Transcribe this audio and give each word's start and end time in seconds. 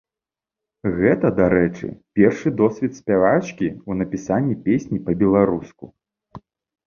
Гэта, 0.99 1.27
дарэчы, 1.39 1.89
першы 2.19 2.53
досвед 2.61 2.91
спявачкі 2.99 3.67
ў 3.71 3.91
напісанні 3.99 4.55
песні 4.69 4.97
па-беларуску. 5.11 5.85